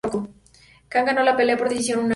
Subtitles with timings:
[0.89, 2.09] Kang ganó la pelea por decisión unánime.